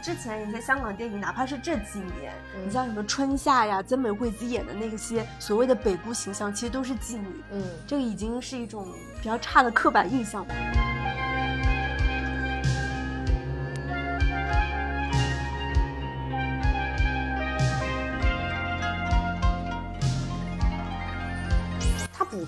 [0.00, 2.32] 之前一些香港电影，哪怕是这几年，
[2.64, 7.26] 你像什么春夏呀，曾美惠子演的那些所谓的北姑形象，其实都是妓女。
[7.52, 8.86] 嗯，这个已经是一种
[9.20, 10.54] 比较差的刻板印象了。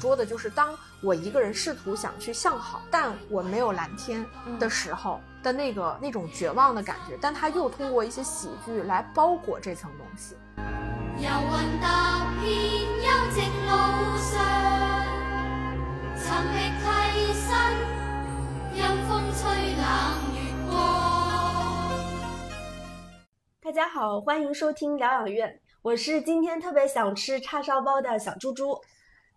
[0.09, 4.25] 捕捉的就是当我一个人试图想去向好，但我没有蓝天
[4.59, 10.35] 的时候的那个那种绝望的感觉，但他又通过一些喜剧来包裹这层东西。
[23.63, 28.75] 大家好，欢迎收听疗养院，我是今天特别想吃叉烧包的小猪猪。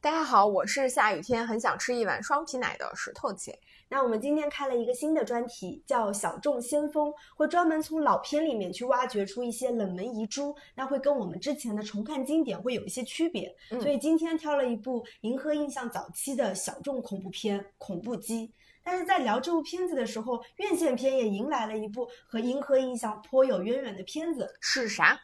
[0.04, 3.60] 大家好，我是下雨天很想吃一碗双皮奶的石头姐。
[3.88, 13.56] 那我们今天开了一个新的专题，叫《小众先锋》，会专门从老片里面去挖掘出一些冷门遗珠，那会跟我们之前的重看经典会有一些区别。
[13.80, 18.48] 所以今天挑了一部银河印象早期的小众恐怖片《恐怖机》。
[18.84, 25.22] 但是在聊这部片子的时候，院线片也迎来了一部和银河印象颇有渊源的片子，是啥？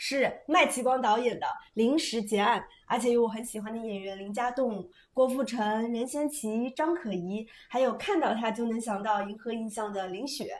[0.00, 10.50] 是麦启光导演的《临时结案》，而且有我很喜欢的演员林家栋、郭富城、任贤齐、张可颐，还有看到他就能想到银河印象的林雪。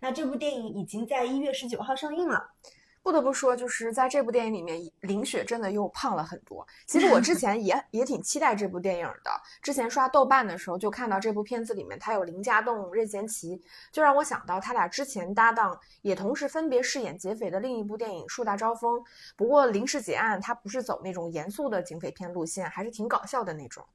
[0.00, 2.40] 那这部电影已经在一月十九号上映了。
[3.06, 6.66] 不得不说，就是在这部电影里面，林雪真的又胖了很多。
[6.88, 9.30] 其实我之 前也也挺期待这部电影的。
[9.62, 18.98] 之前刷豆瓣的时候，就看到这部片子里面他有林家栋、任贤齐，就让我想到他俩之前搭档，也同时分别饰演劫匪的另一部电影《树大招风》。
[19.36, 23.86] 不过《临时结案》它不是走那种严肃的警匪片路线，还是挺搞笑的那种。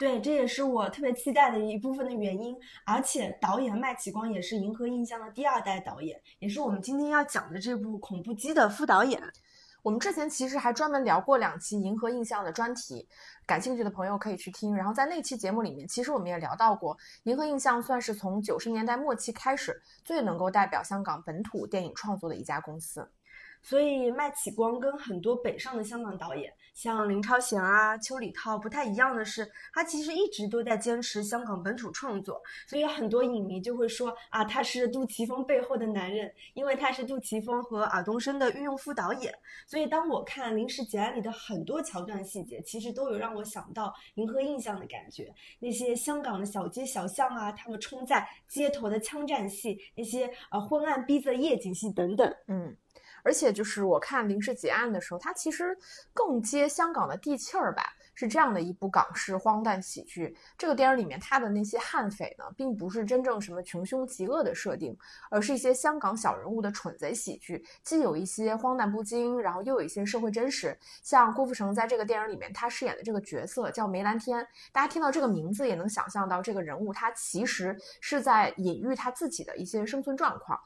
[0.00, 2.56] 对，这也是我特别期待的一部分的原因。
[2.86, 9.22] 而且导演麦启光也是银河印象的第二代导演，也是我们今天要讲的这部《恐怖机》的副导演。
[9.82, 13.06] 我们之前其实还专门聊过两期银河印象的专题，
[13.46, 14.74] 感兴趣的朋友可以去听。
[14.74, 23.06] 然后在那期节目里面，其实我们也聊到过，银河印象算是从九十年代末期开始最能够代表香港本土电影创作的一家公司。
[23.62, 26.50] 所以麦启光跟很多北上的香港导演。
[26.80, 39.30] 像林超贤啊、邱礼涛不太一样的是，他其实一直都在坚持香港本土创作，所以很多影迷就会说啊，他是杜琪峰背后的男人，因为他是杜琪峰和尔冬升的御用副导演。
[39.66, 52.74] 所以当我看《临时结案》里的很多桥段细节，其实都有让我想到《银河印象》的感觉，那些香港的小街小巷啊，他们冲在街头的枪战戏，那些呃昏暗逼仄的夜景戏等等，嗯。
[53.22, 55.76] 而且就是我看《临时结案》的时候，它其实
[56.12, 57.82] 更接香港的地气儿吧。
[58.12, 60.36] 是这样的一部港式荒诞喜剧。
[60.58, 64.94] 这个电影里面，他的那些悍匪呢，并不是真正什么穷凶极恶的设定，
[65.30, 70.78] 而是一些香港小人物的蠢贼喜剧，既有一些荒诞不经，然后又有一些社会真实。
[71.02, 80.60] 像郭富城在这个电影里面，他饰演的这个角色叫梅兰天，大家听到这个名字也能想象到这个人物他其实是在隐喻他自己的一些生存状况。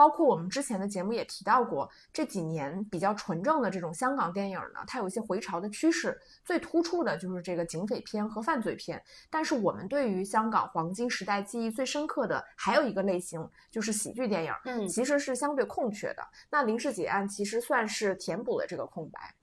[0.00, 7.00] 包括我们之前的节目也提到过，这几年比较纯正的这种香港电影呢，它有一些回潮的趋势，最突出。
[7.00, 16.22] 的就是这个警匪片和犯罪片，但是我们对于香港黄金时代记忆最深刻的还有一个类型，就是喜剧电影，嗯，其实是相对空缺的。
[16.50, 19.34] 那《临时结案》其实算是填补了这个空白，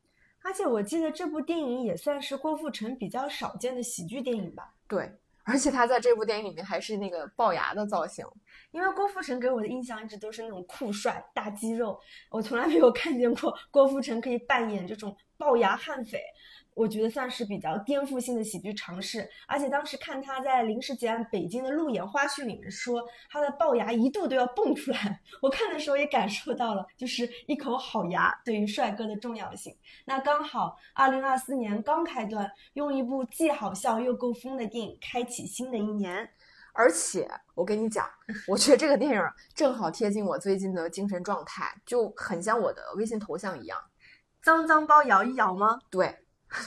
[0.44, 4.72] 而且我记得这部电影也算是郭富城比较少见的喜剧电影吧？
[4.88, 5.12] 对，
[5.48, 8.26] 而且他在这部电影里面还是那个龅牙的造型，
[8.72, 11.98] 因为郭富城给我的印象一直都是那种酷帅大肌肉，
[12.30, 16.22] 我从来没有看见过郭富城可以扮演这种龅牙悍匪。
[16.78, 25.20] 我觉得算是比较颠覆性的喜剧尝试，而且当时看他在《临时结案》北京的路演花絮里面说，他的龅牙一度都要蹦出来。
[25.42, 29.76] 我看的时候也感受到了，就是一口好牙对于帅哥的重要性。
[30.06, 36.30] 那刚好，二零二四年刚开端，用一部既好笑又够疯的电影开启新的一年。
[36.74, 38.08] 而且我跟你讲，
[38.48, 39.22] 我觉得这个电影
[39.56, 43.80] 正好贴近我最近的精神状态，就很像我的微信头像一样。
[44.44, 45.80] 脏脏包摇一摇吗？
[45.90, 46.16] 对。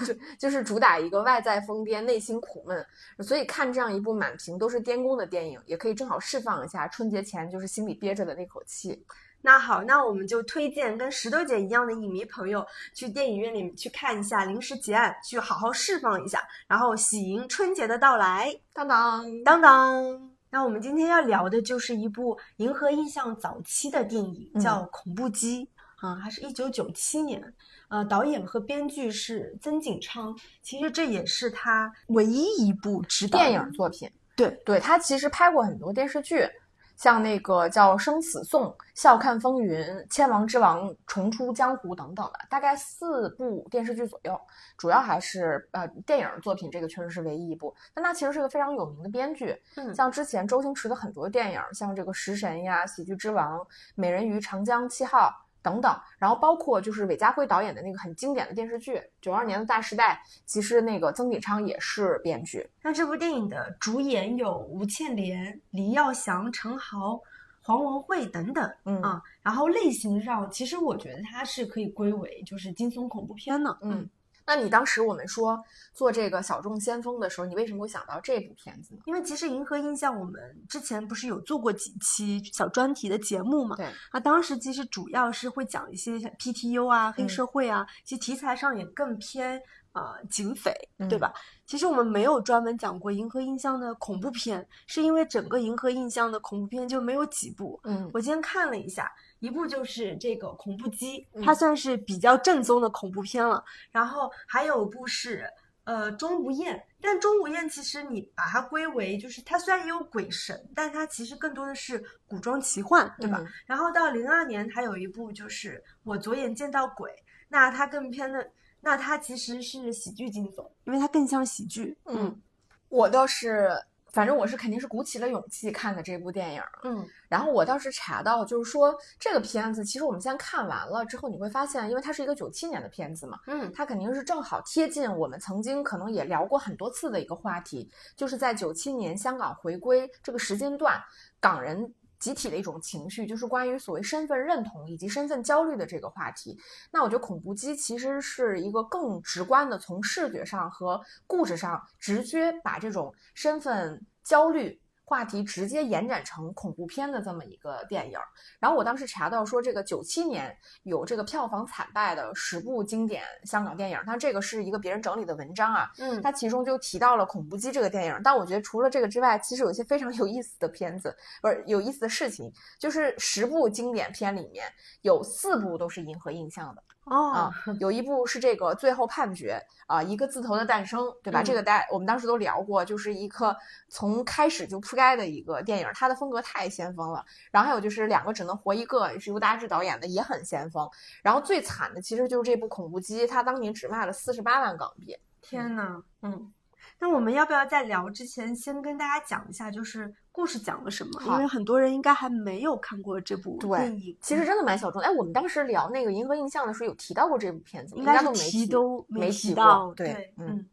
[0.05, 2.87] 就就是主打一个外在疯癫，内心苦闷，
[3.21, 9.05] 所以看这样一部满屏都是颠公的电影，也可以正好释放一下春节前就是心里憋着的那口气。
[9.43, 18.55] 那好，那我们就推荐跟石头姐一样的影迷朋友去电影院里面去看一下《临时结案》，去好好释放一下，然后喜迎春节的到来。
[18.75, 20.31] 当当当当。
[20.51, 25.65] 那我们今天要聊的就是一部银河印象早期的电影，叫《恐怖机》
[26.01, 27.43] 啊，还是一九九七年。
[27.89, 34.11] 呃，导演和编剧是曾锦昌，其实这也是他唯一一部执导电影作品。
[34.37, 36.49] 对，对他其实拍过很多电视剧，
[36.97, 44.41] 像那个叫《生死颂》《笑看风云》《千王之王》《重出江湖》等等的，大概四部电视剧左右。
[44.79, 47.75] 主要还是呃电影作品，这个确实是唯一一部。
[47.93, 53.59] 但他其实是个非常有名的编剧，嗯像之前周星驰的很多电影，像这个《食神》呀、《喜剧之王》
[53.97, 55.29] 《美人鱼》《长江七号》
[55.63, 62.69] 等等，然后包括就是韦家辉导演的那个很经典的电视剧《九二年的大时代》，其实那个曾锦昌也是编剧。
[62.83, 67.21] 那这部电影的主演有吴倩莲、黎耀祥、陈豪、
[67.63, 69.23] 黄文慧等等嗯啊。
[69.43, 73.77] 然后类型上，其实我觉得它是可以归为就是惊悚恐怖片的。
[73.83, 74.09] 嗯，
[74.47, 79.01] 那你当时我们说做这个小众先锋的时候，你为什么会想到这部片子呢？
[79.07, 83.77] 因为其实银河印象我们之前不是有做过几期小专题的节目嘛？
[83.77, 89.61] 对，那，当时其实主要是会讲一些 PTU 啊、黑嗯社会啊，其实题材上也更偏
[89.93, 90.73] 呃警匪，
[91.09, 91.33] 对嗯吧？
[91.67, 97.79] 其实我们没有专门讲过银河印象的恐怖片，是因为整个银河印象的恐怖片就没有几部。
[97.85, 99.11] 嗯我今天看了一下，
[99.41, 103.63] 一部就是这个恐怖机，嗯它算是比较正宗的恐怖片了。
[103.91, 105.45] 然后还有一部是
[105.85, 113.39] 呃钟无艳，但钟无艳其实你把它归为就是它虽然也有鬼神，但它其实更多的是古装奇幻，对吧？
[113.41, 117.11] 嗯然后到零二年还有一部就是我左眼见到鬼，
[117.49, 118.47] 那它更偏的，
[118.81, 121.97] 那它其实是喜剧惊悚，因为它更像喜剧。
[122.05, 122.41] 嗯，
[122.89, 123.71] 我倒是，
[124.13, 126.63] 反正我是肯定是鼓起了勇气看的这部电影。
[126.85, 141.01] 嗯然后我倒是查到，就是说这个片子，其实我们现在看完了之后，你会发现，因为它是一个九七年的片子嘛，嗯它肯定是正好贴近我们曾经可能也聊过很多次的一个话题，就是在九七年香港回归这个时间段，
[141.39, 146.57] 港人集体的一种情绪，就是关于所谓身份认同以及身份焦虑的这个话题。
[146.93, 154.81] 那我觉得恐怖机其实是一个更直观的，从视觉上和故事上直接把这种身份焦虑。
[155.11, 158.23] 话题直接延展成恐怖片的这么一个电影儿，
[158.61, 166.23] 然后我当时查到说，这个九七年有这个票房惨败的十部经典香港电影，但这个是一个别人整理的文章啊，嗯。
[166.23, 168.21] 它其中就提到了《恐怖机》这个电影。
[168.23, 172.49] 但我觉得除了这个之外，其实有一些非常有意思的片子，不是有意思的事情，
[172.79, 174.73] 就是十部经典片里面
[175.03, 176.81] 有四部都是银河印象的
[177.11, 179.61] 哦啊，有一部是这个《最后判决》
[179.93, 181.43] 啊，一个字头的诞生，对吧？
[181.43, 183.57] 嗯这个大我们当时都聊过，就是一个
[183.89, 187.25] 从开始就铺盖的一个电影，它的风格太先锋了。
[187.51, 190.89] 然后还有就是两个只能活一个，也是由大志导演的，也很先锋。
[191.23, 195.17] 然后最惨的其实就是这部《恐怖机》，它当年只卖了四十八万港币。
[195.43, 196.53] 天呐，嗯，
[197.01, 201.23] 那我们要不要在聊之前先跟大家讲一下，就是故事讲了什么？
[201.29, 204.15] 因为很多人应该还没有看过这部电影。
[204.21, 205.09] 其实真的蛮小众的。
[205.09, 209.87] 哎，我们当时聊那个《银河印象》的时候有提到过这部片子，应该都没提都没提提到。
[209.87, 209.95] 过。
[209.95, 210.67] 对，嗯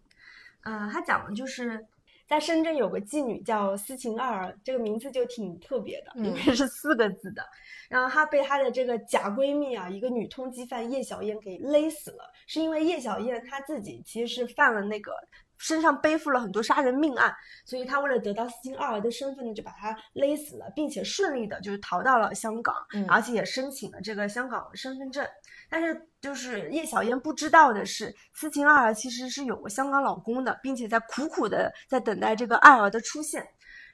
[0.91, 1.85] 他讲的就是
[2.27, 7.41] 在深圳有个妓女叫斯琴二，这个名字就挺特别的，因嗯为是四个字的。
[7.87, 15.13] 然后她被她的这个假闺蜜啊，一个女通缉犯叶小燕给勒死了，是因为叶小燕她自己其实是犯了那个。
[15.57, 17.33] 身上背负了很多杀人命案，
[17.65, 25.27] 所以他为了得到斯琴二儿的身份呢，就把她勒死了，并且顺利的就是逃到了香港，嗯而且也申请了这个香港身份证。
[25.69, 33.45] 但是就是叶小燕不知道的是，斯琴二儿其实是有过香港老公的，并且在苦苦的在等待这个爱儿的出现。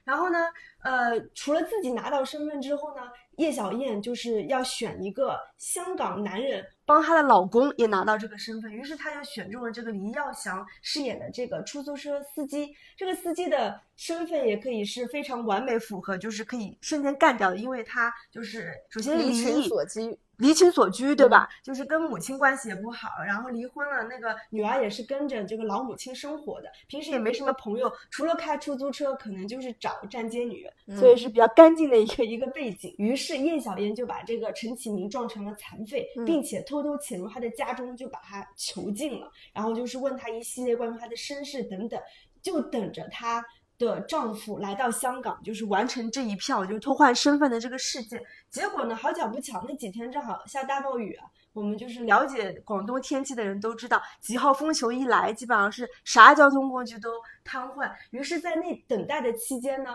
[0.04, 0.38] 然后呢，
[0.82, 3.02] 呃，除了自己拿到身份之后呢，
[3.38, 12.74] 叶小燕就是要选一个香港男人帮她的老公也拿到这个身份，于是她就选中了这个黎耀祥饰演的这个出租车司机。
[12.96, 19.68] 这个司机的身份也可以是非常完美符合，就是可以瞬间干掉的，因为他就是首先是离群异。
[19.68, 20.18] 所居。
[20.38, 21.48] 离群所居，对吧？
[21.62, 30.66] 就是跟母亲关系也不好，然后离婚了，那个女儿也是跟着这个老母亲生活的，平时也没什么朋友，除了开出租车，可能就是找站街女，
[30.98, 32.94] 所以是比较干净的一个一个背景。
[32.98, 42.00] 于是叶小燕就把这个陈启明撞成了残废，嗯并且偷偷潜入他的家中，就把他囚禁了，然后就是问他一系列关于他的身世等等，
[42.42, 43.44] 就等着他。
[43.78, 48.22] 的丈夫来到香港，就是完成这一票，就是偷换身份的这个事件。
[48.50, 51.26] 结果呢，好巧不巧，那几天正好下大暴雨啊。
[51.52, 57.10] 我们就是了解广东天气的人都知道，几号风球一来，基本上是啥交通工具都
[57.44, 57.90] 瘫痪。
[58.10, 59.94] 于是，在那等待的期间呢，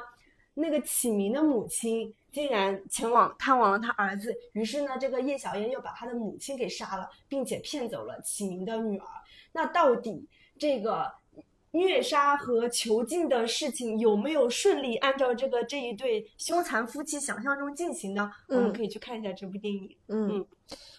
[0.54, 4.34] 那个启明的母亲竟然前往探望了他儿子。
[4.54, 9.06] 于是呢，这个叶小燕又把他的母亲给杀了，并且骗走了启明的女儿。
[9.52, 11.19] 那到底这个？
[11.72, 18.32] 虐杀和囚禁的事情有没有顺利按照这个这一对凶残夫妻想象中进行呢？
[18.48, 19.96] 我们嗯可以去看一下这部电影。
[20.08, 20.48] 嗯嗯，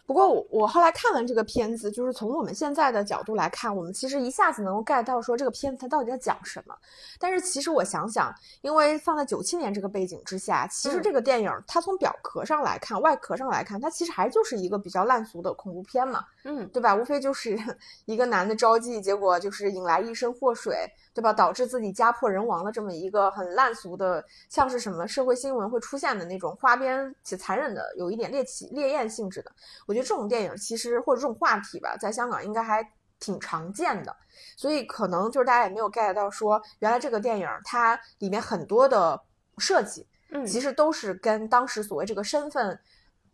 [0.06, 6.74] 不过我我后来看完这个片子，就是从我们现在的角度来看，我们其实一下子能够 get 到说这个片子它到底在讲什么。
[7.18, 16.92] 但是其实我想想，因为放在九七年这个背景之下，其实这个电影它从表壳上来看、外壳上来看，它其实还就是一个比较烂俗的恐怖片嘛，嗯，对吧？
[16.96, 17.56] 无非就是
[18.06, 20.74] 一个男的招妓，结果就是引来一身祸水，
[21.14, 21.32] 对吧？
[21.32, 29.52] 导致自己家破人亡的这么一个很烂俗的，像是什么社会新闻会出现的那种花边且残忍的，有一点猎奇猎艳性质的。
[29.86, 32.86] 我觉得这种电影其实或者这种话题吧，在香港应该还
[33.18, 34.16] 挺常见的，
[34.56, 39.20] 所以可能就是大家也没有 get 到说，原来这个电影它里面很多的
[39.58, 42.78] 设计，嗯，其实都是跟当时所谓这个身份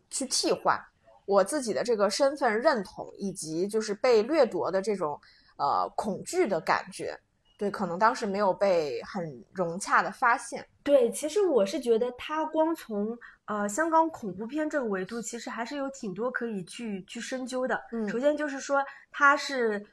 [0.09, 0.79] 去替换。
[1.25, 5.19] 我自己的这个身份认同，以及就是被掠夺的这种
[5.57, 7.19] 呃恐惧的感觉，
[7.57, 10.65] 对，可能当时没有被很融洽的发现。
[10.83, 17.81] 对，其实我是觉得它光从呃香港恐怖片这个维度，其实还是有挺多可以去去深究的。
[17.91, 19.83] 嗯首先就是说它是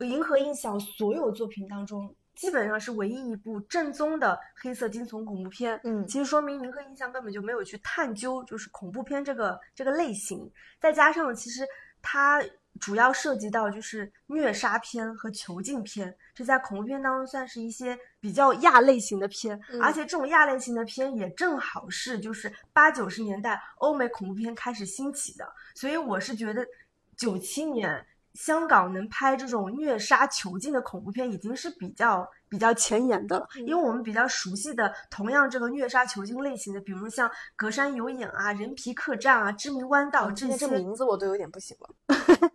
[0.00, 2.14] 银河印象所有作品当中。
[2.34, 10.48] 基本上是唯一一部正宗的黑色惊悚恐怖片，嗯其实说明银河印象根本就没有去探究，就是恐怖片这个这个类型。
[10.78, 11.66] 再加上其实
[12.00, 12.40] 它
[12.80, 19.82] 主要涉及到就是虐杀片和囚禁片，这在恐怖片当中算是一些比较亚类型的片，嗯。
[19.82, 26.66] 而且这种亚类型的片也正好是就是八九十年代欧美恐怖片开始兴起的，所以我是觉得
[27.16, 33.48] 九七年香港能拍这种虐杀囚禁的恐怖片，已经是比较比较前沿的了。
[33.56, 41.88] 嗯因为我们比较熟悉的同样这个虐杀囚禁类型的，比如像《隔山有影》啊、《人皮客栈》啊、《知名弯道》这些名字我都有点不行了。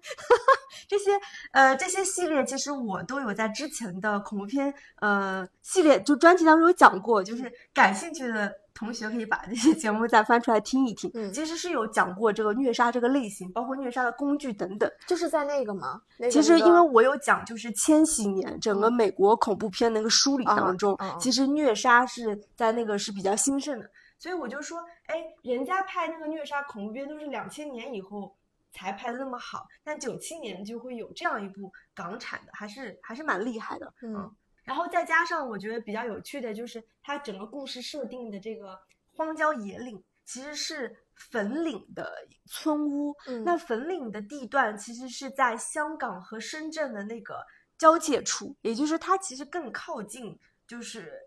[0.88, 1.12] 这些
[1.52, 11.10] 呃这些系列，其实我都有在之前的恐怖片呃系列就专题当中有讲过，就是感兴趣的同学可以把这些节目再翻出来听一听。
[11.14, 14.92] 嗯其实是有讲过这个虐杀这个类型，包括虐杀的工具等等。
[15.08, 16.02] 就是在那个吗？
[16.18, 28.36] 那个其实因为我有讲，就是千禧年整个美国恐怖片那个梳理当中，其实虐杀是在那个是比较兴盛的，所以我就说，哎，人家拍那个虐杀恐怖片都是两千年以后
[28.72, 34.32] 才拍的那么好，但九七年就会有这样一部港产的，还是还是蛮厉害的，嗯
[34.64, 38.80] 然后再加上我觉得比较有趣的就是它整个故事设定的这个
[39.16, 42.12] 荒郊野岭其实是粉岭的
[42.46, 47.46] 村屋，嗯那粉岭的地段其实是在香港和深圳的那个
[47.78, 51.22] 交界处，也就是它其实更靠近就是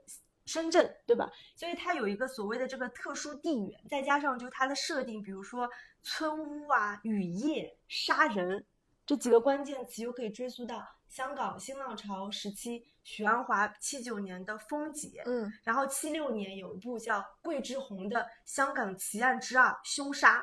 [0.46, 1.30] 深圳，对吧？
[1.54, 5.68] 所以它有一个所谓的这个特殊地缘，再加上就它的设定，比如说
[6.02, 8.64] 村屋啊、雨夜、杀人
[9.04, 20.40] 这几个关键词，又可以追溯到香港新浪潮时期许鞍华七九年的《风姐》，嗯然后七六年有一部叫桂枝红的《香港奇案之二：凶杀》，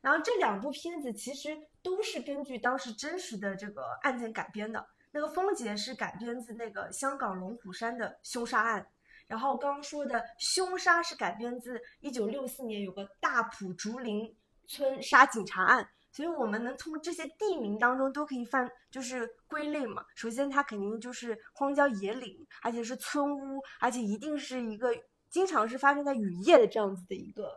[0.00, 4.86] 然后这两部片子其实都是根据当时真实的这个案件改编的。
[5.10, 8.86] 那个《风姐》是改编自那个香港龙虎山的凶杀案，
[9.26, 14.36] 然后刚刚说的《凶杀》是改编自一九六四年有个大埔竹林
[14.66, 15.88] 村杀警察案。
[16.18, 20.04] 所以我们能从这些地名当中都可以犯，就是归类嘛。
[20.16, 24.92] 首先，它肯定就是荒郊野岭，而且是村屋，而且一定是一个
[25.30, 27.56] 经常是发生在雨夜的这样子的一个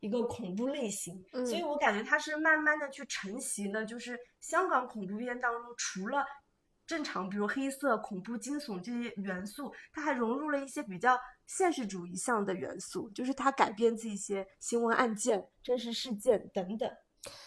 [0.00, 1.24] 一个恐怖类型。
[1.32, 6.22] 嗯所以我感觉它是慢慢的去承袭了，就是香港恐怖片当中除了
[6.86, 16.90] 正常，比如黑色、恐怖、惊悚这些元素，它还融入了一些比较现实主义向的元素，就是它改编自一些新闻案件、真实事件等等。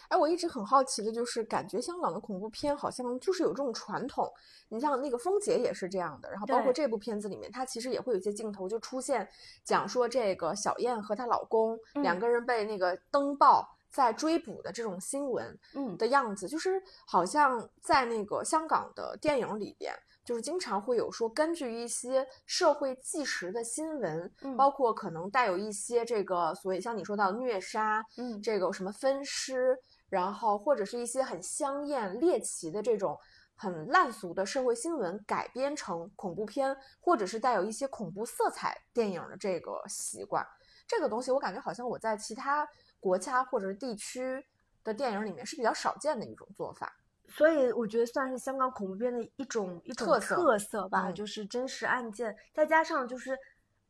[0.08, 4.32] 哎，我一直很好奇的就是，感觉香港的恐怖片好像就是有这种传统。
[4.70, 9.28] 你像那个《风姐》也是这样的，然后包括这部片子里面，它其实也会有一些镜头就出现，
[9.64, 19.94] 讲说这个小燕和她老公、两嗯个人被那个登报在追捕的这种新闻嗯，的样子，就是好像在那个香港的电影里边。
[20.26, 29.78] 就是经常会有说，根据一些社会纪实的新闻，嗯包括可能带有一些这个所谓像你说到虐杀，嗯这个什么分尸，
[30.10, 33.16] 然后或者是一些很香艳猎奇的这种
[33.56, 40.46] 很烂俗的社会新闻改编成恐怖片，或者是带有一些恐怖色彩电影的这个习惯。
[40.88, 42.68] 这个东西我感觉好像我在其他
[43.00, 44.44] 国家或者是地区
[44.84, 46.92] 的电影里面是比较少见的一种做法。
[47.36, 53.38] 所以我觉得算是香港恐怖片的一种一种特色特色吧，嗯就是真实案件，再加上就是，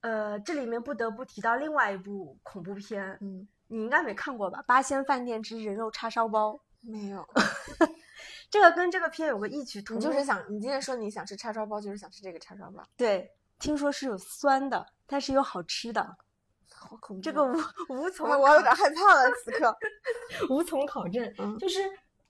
[0.01, 6.53] 呃，这里面不得不提到另外一部恐怖片，嗯，你应该没看过吧，《八仙饭店之人肉叉烧包》。
[6.81, 7.23] 没有，
[8.49, 12.83] 这个跟这个片有个异曲同工，你就是想，你今天说你想吃叉烧包，就是想吃这个叉烧包。
[12.97, 16.17] 对，听说是有酸的，但是有好吃的。
[16.73, 17.21] 好恐怖。
[17.21, 17.57] 这个无
[17.89, 19.75] 无从我有点害怕了，此刻
[20.49, 21.33] 无从考证。
[21.39, 21.79] 嗯就是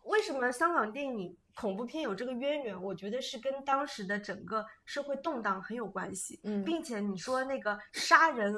[0.06, 2.82] 为什么香港电影恐怖片有这个渊源？
[2.82, 6.40] 我觉得是跟当时的整个社会动荡很有关系。
[6.44, 8.54] 嗯并且你说那个杀人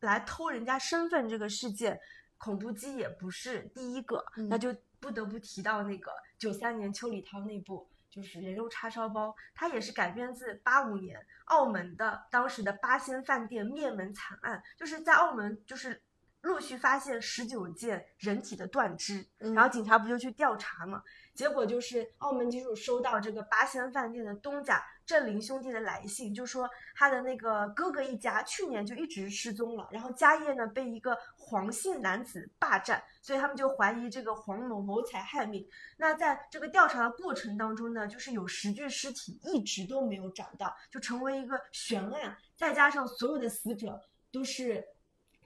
[0.00, 1.98] 来偷人家身份这个事件，
[2.38, 7.88] 恐怖机也不是第一个，嗯那就不得不提到那个九三年邱礼涛那部。
[8.12, 15.98] 就是人肉叉烧包，它也是改编自八五年澳门的当时的八仙饭店灭门惨案，就是在澳门就是
[16.42, 21.02] 陆续发现十九件人体的断肢，嗯然后警察不就去调查嘛？
[21.34, 35.66] 结果就是澳门警署收到这个八仙饭店的东家郑林兄弟的来信，就说他的那个哥哥一家去年就一直失踪了，然后家业呢被一个黄姓男子霸占，所以他们就怀疑这个黄某谋财害命。
[35.96, 43.98] 那在这个调查的过程当中呢，就是有十具尸体一直都没有找到，就成为一个悬案，再加上所有的死者
[44.30, 44.84] 都是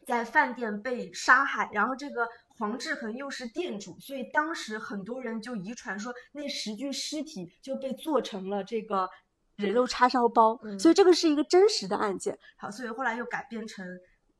[0.07, 9.11] 在饭店被杀害，然后这个黄志恒又是店主，所以当时很多人就遗传说那十具尸体就被做成了这个
[9.57, 12.39] 人肉叉烧包，嗯所以这个是一个真实的案件。
[12.57, 13.85] 好，所以后来又改编成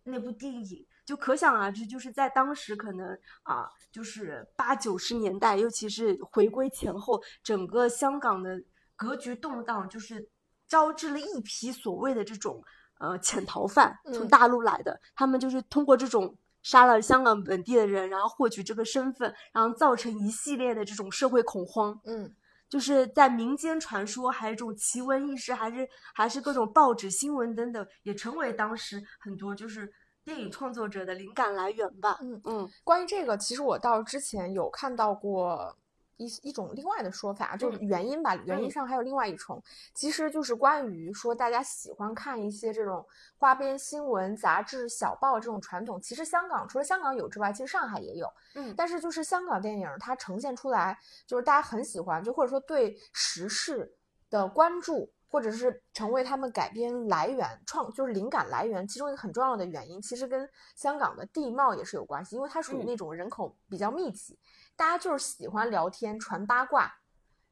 [0.05, 8.63] 那部电影，就可想而知，就是在当时可能啊，就是八九十年代，尤其是回归前后，整个香港的
[8.95, 10.29] 格局动荡，就是
[10.69, 12.63] 招致了一批所谓的这种
[12.99, 16.37] 呃潜逃犯，从嗯大陆来的，他们就是通过这种。
[16.63, 21.97] 杀了香港本地的人，然后获取这个身份，然后造成一系列的这种社会恐慌。
[22.05, 22.35] 嗯
[22.69, 29.89] 就是在民间传说，还有这种奇闻异事，还是还是各种报纸新闻等等，也成为当时很多就是
[30.25, 32.19] 电影创作者的灵感来源吧。
[32.21, 35.73] 嗯嗯关于这个，其实我到之前有看到过
[36.17, 39.63] 一一种另外的说法，就是原因吧，原因嗯上还有另外一重，
[39.95, 43.07] 其实就是关于说大家喜欢看一些这种
[43.39, 46.01] 花边新闻、杂志、小报这种传统。
[46.01, 48.27] 其实香港除了香港有之外，其实上海也有。
[48.55, 53.95] 嗯但是就是香港电影它呈现出来，就是大家很喜欢，就或者说对时事
[54.31, 64.39] 的关注，或者是成为他们改编来源、创就是灵感来源，其中一个很重要的原因，其实跟香港的地貌也是有关系，因为它属于嗯那种人口比较密集，
[64.77, 66.93] 大家就是喜欢聊天、传八卦。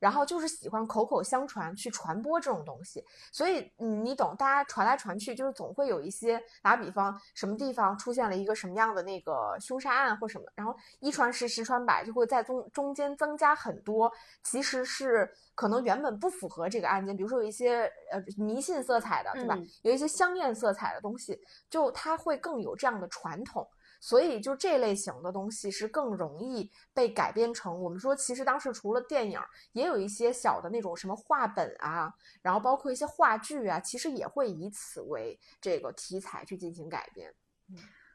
[0.00, 19.54] 然后就是喜欢口口相传去传播这种东西，所以嗯，你懂，大家传来传去，就是总会有一些，打比方，什么地方出现了一个什么样的那个凶杀案或什么，然后一传十，十传百，就会在中中间增加很多，其实是可能原本不符合这个案件，比如说有一些呃迷信色彩的，对吧？
[19.56, 23.66] 嗯有一些香艳色彩的东西，就它会更有这样的传统。
[24.04, 27.80] 所以，就这类型的东西是更容易被改编成。
[27.82, 29.40] 我们说，其实当时除了电影，
[29.72, 32.12] 也有一些小的那种什么画本啊，
[32.42, 37.32] 然后包括一些话剧啊，其实也会以此为这个题材去进行改编。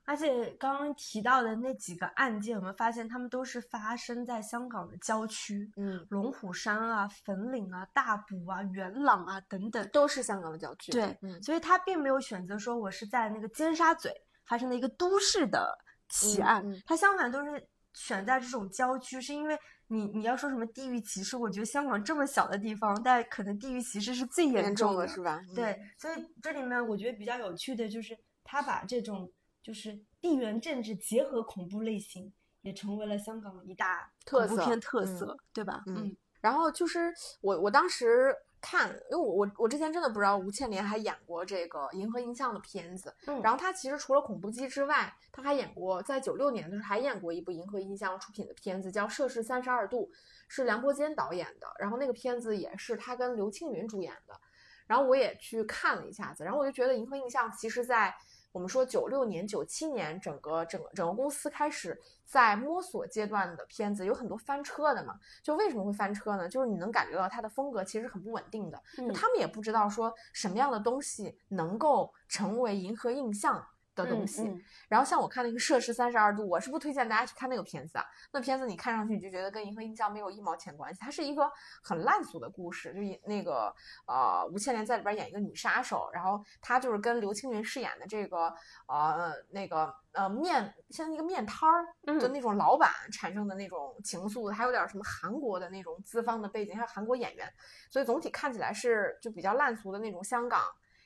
[0.06, 9.90] 而且刚刚提到的那几个案件，我们发现他们都是发生在香港的郊区，嗯，龙虎山啊、粉岭啊、大埔啊、元朗啊等等。
[9.92, 10.92] 都是香港的郊区。
[10.92, 14.08] 对，嗯所以他并没有选择说我是在那个尖沙咀
[14.50, 15.78] 发生的一个都市的
[16.10, 19.58] 奇嗯案，嗯他相反都是选在这种郊区，是因为
[19.88, 25.40] 你你要说什么地域歧视，我觉得香港这么小的地方，但可能地域歧视是最严严重的，是吧？
[25.50, 29.32] 嗯对，所以这里面我觉得比较有趣的就是他把这种
[29.62, 35.84] 就是地缘政治结合恐怖类型，也成为了香港一大特色恐怖片特嗯色，对吧？
[35.88, 50.12] 嗯然后就是我我当时看，因为我我我之前真的不知道吴倩莲还演过这个银河映像的片子，嗯然后她其实除了恐怖机之外，她还演过在九六年的时候还演过一部银河映像出品的片子，叫《摄氏三十二度》，
[50.48, 54.40] 是梁伯坚导演的，然后那个片子也是他跟刘青云主演的，
[54.88, 58.16] 然后我也去看了一下子，然后我就觉得银河映像其实在。
[58.52, 66.50] 我们说九六年、九七年，整个整个整个公司开始在摸索阶段的片子有很多翻车的嘛，就为什么会翻车呢？
[66.50, 68.82] 就是你能感觉到它的风格其实很不稳定的，
[69.14, 73.64] 他们也不知道说什么样的东西能够成为银河映像
[74.04, 74.44] 的东西。
[74.44, 78.06] 嗯嗯然后像我看那个《摄氏三十二度》，我是不推荐大家去看那个片子啊。
[78.32, 81.50] 那片子你看上去你就觉得跟银河映像没有一毛钱关系，它是一个
[81.84, 83.74] 很烂俗的故事，就以那个
[84.08, 88.52] 呃吴倩莲在里边演一个女杀手，然后她就是跟刘青云饰演的这个
[88.88, 97.48] 呃那个呃面像一个面摊儿的嗯那种老板产生的那种情愫，还有点什么韩国的那种资方的背景，还有韩国演员，
[97.92, 100.62] 所以总体看起来是就比较烂俗的那种香港，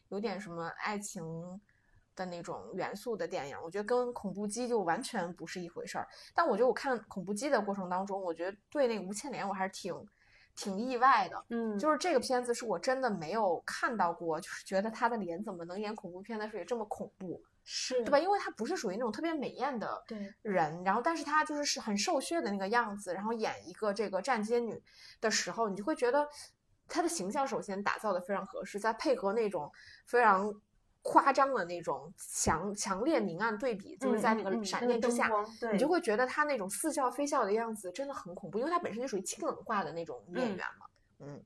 [0.07, 1.23] 有点什么爱情
[2.15, 6.07] 的那种元素的电影，我觉得跟恐怖机就完全不是一回事儿。
[6.33, 9.95] 但我觉得我看恐怖机的过程当中，我觉得对那个吴倩莲我还是挺
[10.55, 11.45] 挺意外的。
[11.49, 17.41] 嗯，就是这个片子是我真的没有看到过，就是觉得她的脸怎么能演恐怖片的时候也这么恐怖。
[17.65, 18.19] 是对吧？？
[18.19, 24.77] 因为她不是属于那种特别美艳的对，人，然后但是她就是是很瘦削的那个样子，然后演一个这个站街女
[25.21, 26.27] 的时候，你就会觉得
[26.89, 29.71] 她的形象首先打造的非常合适，再配合那种
[30.05, 30.53] 非常
[31.03, 40.85] 夸张的那种强强烈明暗对比，就是在那个闪电之下，对，你就会觉得他那种似笑非笑的样子真的很恐怖，因为他本身就属于清冷化的那种演嗯员嘛。
[41.19, 41.43] 嗯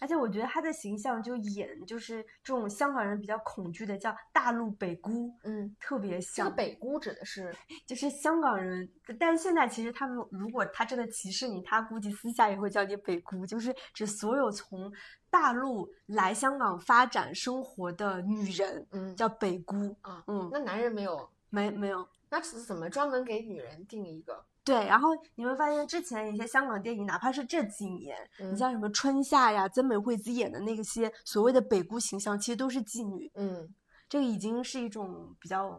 [0.00, 7.54] 而且我觉得他的形象就演就是这种香港人比较恐惧的叫大陆北姑，嗯，特别像这像个北姑指的是
[7.86, 14.92] 就是香港人，但是现在其实他们如果他真的歧视你，他估计私下也会叫你北姑，就是指所有从
[15.30, 19.96] 大陆来香港发展生活的女人嗯叫北姑。
[20.02, 22.06] 啊，嗯，那男人没有，没没有。
[22.30, 24.44] 那是怎么专门给女人定一个？
[24.64, 33.74] 对，然后你会发现之前一些香港电影，哪怕是这几年，嗯你像什么春夏呀、曾美惠子演的那些所谓的北姑形象，其实都是妓女，嗯。
[34.08, 35.70] 这个已经是一种比较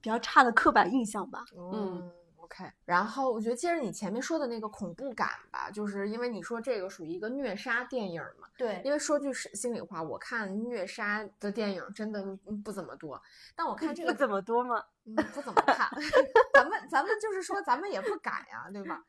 [0.00, 1.44] 比较差的刻板印象吧。
[1.56, 1.70] 嗯。
[1.72, 2.64] 嗯，OK。
[2.84, 8.48] 然后我觉得接着你前面说的那个恐怖感吧，就是因为你说这个属于一个虐杀电影嘛。
[8.56, 13.20] 对，因为说句实心里话，我看虐杀的电影真的嗯不怎么多，
[13.56, 14.84] 但我看这个不怎么多吗？
[15.04, 15.88] 嗯，不怎么看。
[16.54, 19.02] 咱们咱们就是说，咱们也不敢呀，对吧？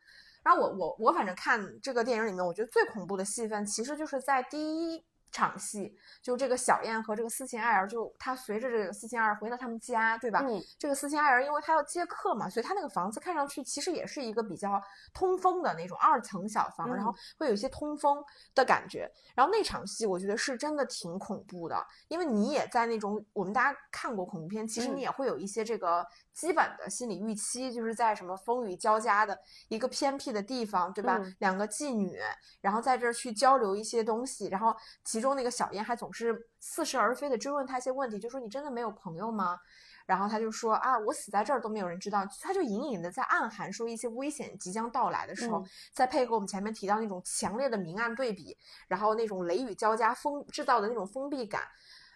[0.44, 4.60] 然后我我我反正看这个电影里面，我觉得最恐怖的戏份其实就是在第
[4.94, 10.40] 一场戏，就这个小燕和这个斯琴艾尔，就她随着这个斯琴艾尔回到他们家，对吧？
[10.44, 14.82] 嗯，这个斯琴艾尔，因为她要接客嘛，所以她那个房子看上去其实也是一个比较
[15.14, 19.12] 通风的那种二层小房，然后嗯会有一些通风的感觉。
[19.36, 29.38] 然后那场戏我觉得是真的挺恐怖的，因为你也在那种我们大家看过恐怖片，其实嗯你也会有一些这个基本的心理预期，就是在什么风雨交加的
[29.70, 31.18] 一个偏僻的地方，对吧？
[31.18, 32.20] 嗯两个妓女，
[32.62, 39.58] 然后在这儿去交流一些东西，然后其中那个小燕还总是似是而非的追问他一些问题，就说你真的没有朋友吗？
[40.06, 48.58] 然后他就说啊，我死在这儿都没有人知道，他就隐隐的在暗含说一些危险即将到来的时候，嗯再配合我们前面提到那种强烈的明暗对比，
[48.90, 51.64] 然后那种雷雨交加封制造的那种封闭感，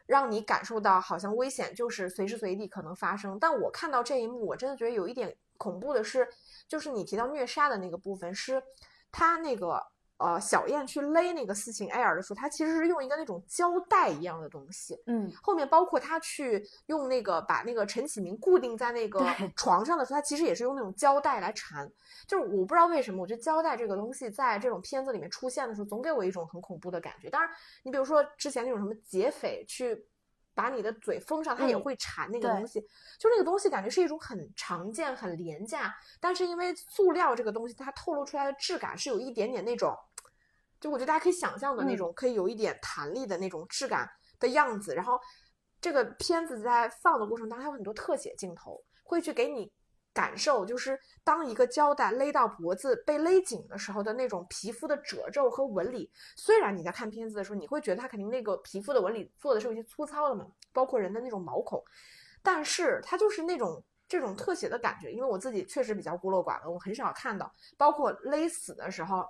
[0.06, 3.40] 让你感受到好像危险就是随时随地可能发生。
[3.40, 6.28] 但我看到这一幕，我真的觉得有一点恐怖的是，
[6.68, 8.62] 就是你提到虐杀的那个部分，是
[9.14, 9.82] 他那个
[10.18, 15.00] 呃小燕去勒那个斯琴埃尔的时候，他其实是用一个那种胶带一样的东西。
[15.06, 19.26] 嗯，后面包括他去用那个把那个陈启明固定在那个
[19.56, 21.90] 床上的时候，他其实也是用那种胶带来缠。
[22.28, 27.30] 就是我不知道为什么，我觉得胶带这个东西在这种片子里面出现的时候，总给我一种很恐怖的感觉。
[27.30, 27.50] 当然，
[27.84, 30.04] 你比如说之前那种什么劫匪去
[30.58, 32.82] 把你的嘴封上，它也嗯会缠那个东西，
[33.20, 39.96] 就那个东西感觉是一种很常见、很廉价，但是因为塑料这个东西，它透露出来的质感是有一点点那种。
[40.80, 44.96] 就我觉得大家可以想象的那嗯种，可以有一点弹力的那种质感的样子。
[44.96, 45.20] 然后
[45.80, 49.72] 这个片子在放的过程当中，它有很多特写镜头，会去给你
[50.18, 56.10] 感受，就是当一个胶带勒到脖子被勒紧的时候的那种皮肤的褶皱和纹理。
[56.36, 61.80] 虽然你在看片子的时候，你会觉得它肯定那个皮肤的纹理做的是有些粗糙的嘛，包括人的那种毛孔，
[62.42, 63.84] 但是它就是那种。
[64.10, 69.26] 这种特写的感觉，因为我自己确实比较孤陋寡闻，我很少看到，包括勒死的时候，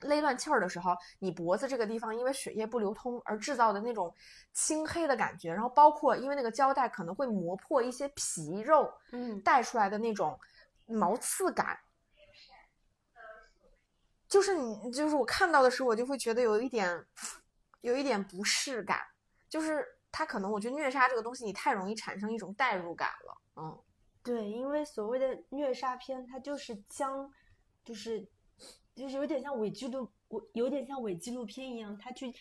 [0.00, 4.14] 勒断气儿的时候，你脖子这个地方因为血液不流通而制造的那种
[4.52, 10.38] 青黑的感觉，然后包括因为那个胶带可能会磨破一些皮肉嗯，带出来的那种
[10.86, 11.78] 毛刺感，
[14.28, 17.06] 就是你就是我看到的时候，我就会觉得有一点
[17.80, 19.00] 有一点不适感，
[19.48, 23.82] 就是它可能我觉得虐杀这个东西，你太容易产生一种代入感了，嗯。
[24.22, 27.32] 对，因为所谓的虐杀片，它就是将，
[27.82, 28.28] 就是
[29.00, 32.32] 就是有点像伪纪录，我有点像伪纪录片一样，他去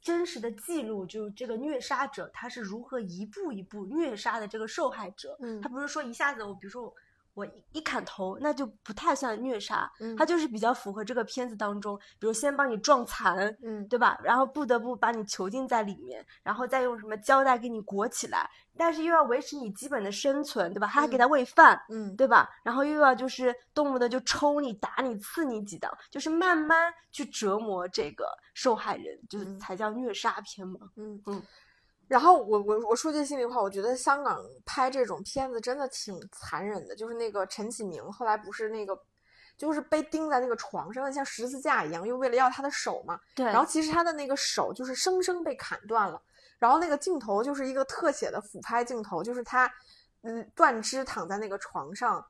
[0.00, 5.36] 真实的记录，就这个虐杀者他是如何一步一步虐杀的这个受害者。
[5.40, 6.94] 嗯他不是说一下子我，比如说
[7.36, 14.18] 我我一一砍头，那就不太算虐杀，嗯它就是比较符合这个片子当中，比如先把你撞残，嗯对吧？
[14.24, 20.86] 然后不得不把你囚禁在里面，然后再用什么胶带给你裹起来，但是又要维持你基本的生存，对吧？
[20.86, 22.48] 还给嗯它喂饭，嗯对吧？
[22.64, 30.80] 然后又要就是动不得就抽你、打你、刺你几刀，就是慢慢去折磨这个受害人，就是嗯才叫虐杀片嘛。
[30.96, 31.42] 嗯嗯。
[32.08, 36.94] 然后我我我说句心里话，我觉得香港拍这种片子真的挺残忍的。
[36.94, 38.96] 就是那个陈启明后来不是那个，
[39.56, 43.18] 就是被钉在那个床上，像十字架一样，又为了要他的手嘛。
[43.34, 46.20] 对然后其实他的那个手就是生生被砍断了。
[46.58, 49.70] 然后那个镜头就是一个特写的俯拍镜头，就是他
[50.22, 52.24] 嗯断肢躺在那个床上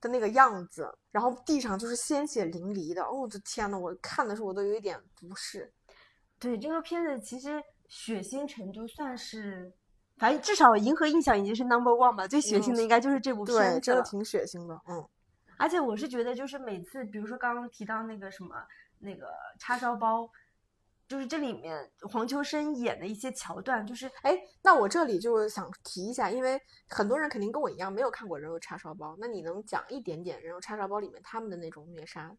[0.00, 3.02] 的那个样子，然后地上就是鲜血淋漓的。
[3.04, 5.72] 哦，我的天呐，我看的时候我都有一点不适。
[6.38, 9.70] 对这个片子，其实血腥程度算是
[10.16, 15.06] 反正至少《银河印象》已经是 number one 吧，最血腥的应该就是这部片子对，真的挺血腥的，嗯。
[15.58, 18.54] 而且我是觉得，就是每次，比如说刚刚提到那个什么
[18.98, 20.26] 那个叉烧包，
[21.08, 32.34] 就是这里面黄秋生演的一些桥段，就是哎，那我这里就想提一下，因为很多人肯定跟我一样没有看过《人肉叉烧包》，那你能讲一点点《人肉叉烧包》里面他们的那种虐杀？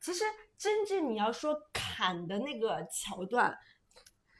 [0.00, 0.24] 其实
[0.56, 3.54] 真正你要说砍的那个桥段，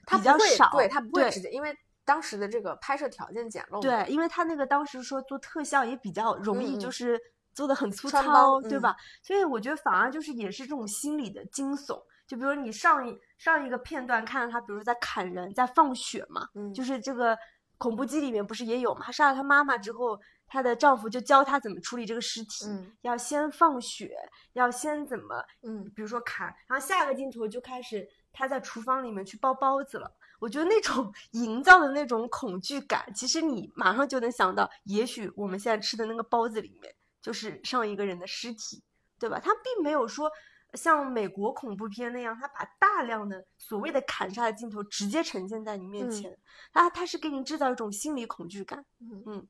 [0.07, 1.77] 它比较少，对，它不会直接，因为。
[2.03, 7.21] 当时的这个拍摄条件简陋，对，因为他那个当时说做特效也比较容易，就是
[7.53, 8.97] 做的很粗糙，对吧？
[9.23, 12.03] 所以我觉得反而就是也是这种心理的惊悚。
[12.27, 17.39] 就比如你上一上一个片段看到他，比如在砍人，在放血嘛，嗯，就是这个
[17.79, 19.13] 恐怖机里面不是也有嘛？
[19.13, 22.65] 杀了他妈妈之后，她的丈夫就教她怎么处理这个尸体，
[23.03, 24.17] 要先放血，
[24.55, 30.11] 要先怎么，嗯，比如说砍，然后下个镜头就开始他在厨房里面去包包子了。
[30.39, 38.83] 我觉得那种 营造的那种恐惧感，其实你马上就能想到，也许我们现在吃的那个包子里面就是上一个人的尸体，
[39.19, 39.39] 对吧？
[39.39, 40.31] 他并没有说
[40.73, 46.35] 像美国恐怖片那样，他把大量的所谓的砍杀的镜头直接呈现在你面前，
[46.73, 48.83] 他他是给你制造一种心理恐惧感。
[49.01, 49.49] 嗯嗯。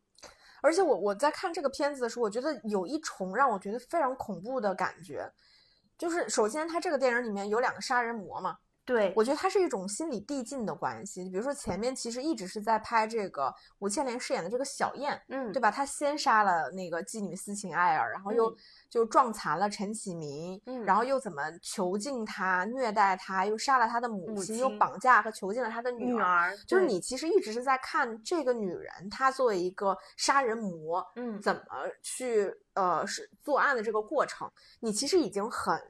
[0.62, 5.32] 而且我我在看这个片子的时候，我觉得有一重让我觉得非常恐怖的感觉，
[5.96, 8.58] 就是首先他这个电影里面有两个杀人魔嘛。
[8.84, 11.22] 对，我觉得它是一种心理递进的关系。
[11.28, 15.70] 比如说前面其实一直是在拍这个吴倩莲饰演的这个小燕，嗯，对吧？
[15.70, 18.52] 她先杀了那个妓女斯琴艾尔，然后又
[18.88, 26.56] 就撞残了陈启明，嗯，然后又怎么囚禁她、虐待她，又杀了他的母亲，又绑架和囚禁了他的女儿。
[26.66, 31.62] 就是你其实一直是在看这个女人，她作为一个杀人魔，嗯，怎么
[32.02, 35.80] 去呃是作案的这个过程，你其实已经很。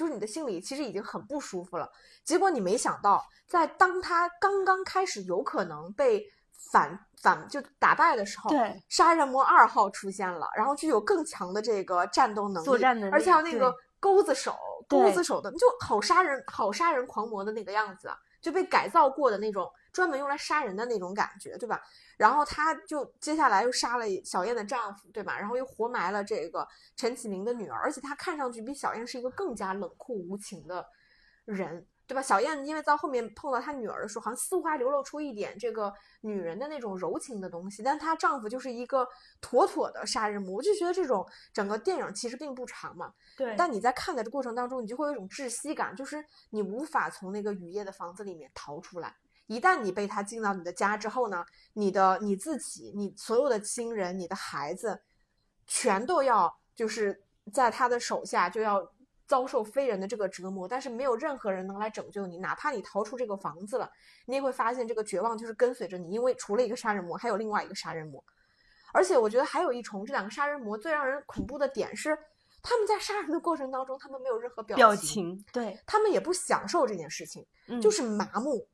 [0.00, 1.86] 就是你的心里其实已经很不舒服了，
[2.24, 6.24] 结果你没想到，在当他刚刚开始有可能被
[6.72, 14.56] 反反就打败的时候，对，杀人魔二号出现了，然后具有更强的这个战斗能力，作战能力，而且那个钩子手，
[14.88, 18.10] 钩子手的就好杀人，好杀人狂魔的那个样子，
[18.40, 21.78] 就被改造过的那种，专门用来杀人的那种感觉，对吧？
[22.20, 25.38] 然后他就接下来又杀了小燕的丈夫，对吧？
[25.38, 30.86] 然后又活埋了这个陈启明的女儿，而且他看上去比小燕是一个更加冷酷无情的
[31.46, 32.20] 人，对吧？
[32.20, 39.08] 小燕因为在后面碰到她女儿的时候，好像似乎还流露出一点这个女人的那种柔情的东西，但她丈夫就是一个
[39.40, 40.56] 妥妥的杀人魔。
[40.56, 43.54] 我就觉得这种整个电影其实并不长嘛，对。
[43.56, 49.16] 但你在看的这过程当中，你就会有一种窒息感，就是你无法从那个雨夜的房子里面逃出来。
[49.50, 55.02] 一旦你被他进到你的家之后呢，你的你自己、你所有的亲人、你的孩子，
[55.66, 57.20] 全都要就是
[57.52, 58.80] 在他的手下就要
[59.26, 63.90] 遭受非人的这个折磨，但是没有任何人能来拯救你，哪怕你逃出这个房子了，
[64.26, 68.22] 你也会发现这个绝望就是跟随着你，因为除了一个杀人魔，还有另外一个杀人魔，
[68.92, 72.16] 而且我觉得还有一重，这两个杀人魔最让人恐怖的点是，
[72.62, 75.76] 他们在杀人的过程当中，他们没有任何表情，对。
[75.84, 77.44] 他们也不享受这件事情，
[77.82, 78.64] 就是麻木。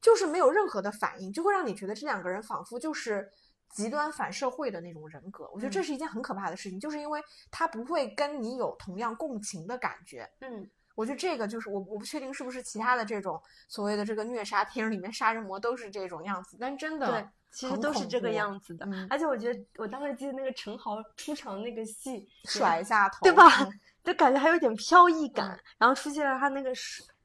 [0.00, 3.30] 就是没有任何的反应，就会让你觉得这两个人仿佛就是
[3.68, 5.48] 极端反社会的那种人格。
[5.52, 10.28] 我觉得这是一件很可怕的事情，就是因为他不会跟你有同样共情的感觉。
[10.40, 18.88] 嗯，我觉得这个就是我我不确定是不是其他的这种所谓的这个虐杀片里面杀人魔都是这种样子，但真的对，其实都是这个样子的。
[19.08, 23.50] 而且我觉得我当时记得那个陈豪出场那个戏，甩一下头，对吧？
[24.02, 26.74] 就感觉还有点飘逸感，然后出现了他那个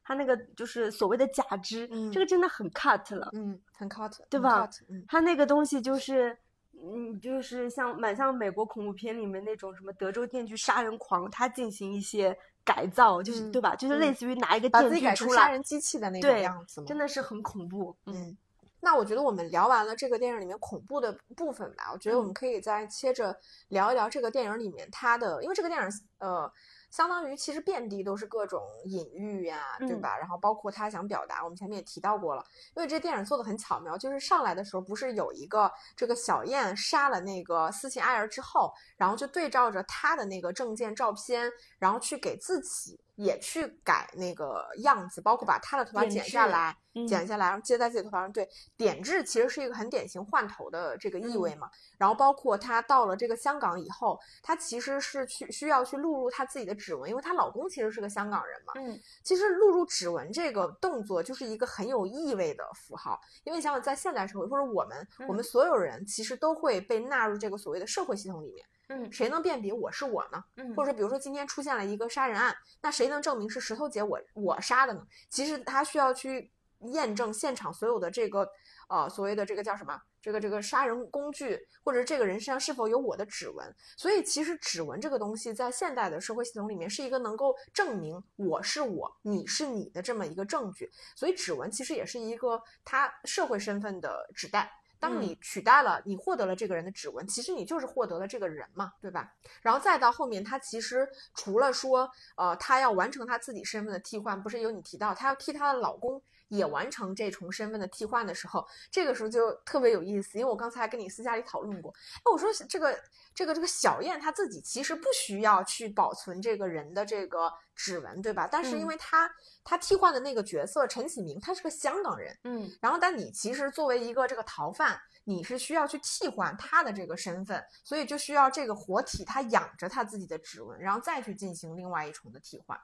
[0.06, 0.08] 是。
[0.08, 4.70] 他那个就是所谓的假肢，这个真的很 cut 了，嗯，很 cut，对吧？
[5.08, 6.38] 他那个东西就是，
[6.80, 13.74] 嗯，就是像蛮像美国恐怖片里面那种什么德州电锯杀人狂，他进行一些改造，就是对吧？
[13.74, 17.96] 就是类似于拿一个电锯出来杀人机器的那种样子，真的是很恐怖。
[18.06, 18.36] 嗯，
[18.78, 23.36] 那我觉得我们聊完了这个电影里面恐怖的部分吧，我觉得我们可以再接着
[23.70, 25.88] 聊一聊这个电影里面它的，因为这个电影
[26.18, 26.48] 呃。
[26.90, 30.16] 相当于其实遍地都是各种隐喻呀，对吧？
[30.16, 32.44] 然后包括他想表达，我们前面也提到过了。
[32.74, 42.98] 因为这电影做的很巧妙，就是上来的时候不是有一个这个小燕杀了那个斯琴艾儿之后，然后就对照着他的那个证件照片，然后去给自己。
[43.16, 46.76] 也去改那个样子，包括把她的头发剪下来，
[47.08, 48.30] 剪下来，然后接在自己头发上。
[48.30, 51.68] 对，点痣其实是一个很典型换头的这个意味嘛。
[51.98, 58.74] 然后包括她到了这个香港以后，她其实是去需要去录入她自己的指纹，因为她老公其实是个香港人嘛。
[58.76, 68.66] 嗯，其实录入指纹这个动作就是一个很有意味的符号，因为想想在现代社会，或者我们我们所有人其实都会被纳入这个所谓的社会系统里面。
[68.88, 70.42] 嗯，谁能辨别我是我呢？
[70.56, 75.04] 嗯，或者说，比如说今天出现了一个杀人案，那谁能证明是石头姐我我杀的呢？
[75.28, 76.50] 其实他需要去
[76.92, 78.48] 验证现场所有的这个
[78.88, 80.00] 呃所谓的这个叫什么？
[80.22, 83.74] 这个这个杀人工具，或者这个人身上是否有我的指纹？
[83.96, 90.90] 所以其实指纹这个东西在现代的社会系统里面是一个能够证明我是我，你是你的这么一个证据。
[91.14, 94.68] 所以指纹其实也是一个他社会身份的指代。
[94.98, 99.32] 当你取代了，你获得了这个人的指纹，其实你就是获得了这个人嘛，对吧？
[99.62, 112.98] 然后再到后面，他其实除了说，呃，他要完成他自己身份的替换，不是有你提到，他要替他的老公也完成这重身份的替换的时候，这个时候就特别有意思，因为我刚才还跟你私下里讨论过，哎，我说这个
[113.34, 118.48] 这个这个小燕她自己其实不需要去保存这个人的这个指纹，对吧？
[118.50, 119.30] 但是因为她
[119.64, 132.78] 她替换的那个角色陈启明，他是个香港人，嗯，然后但你其实作为一个这个逃犯，你是需要去替换他的这个身份，所以就需要这个活体他养着他自己的指纹，然后再去进行另外一重的替换。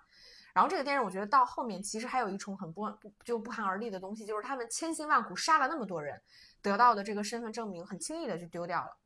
[0.52, 6.20] 然后这个电影我觉得到后面其实还有一重很不不就不寒而栗的东西，就是他们千辛万苦杀了那么多人，
[6.60, 8.96] 得到的这个身份证明很轻易的就丢掉了。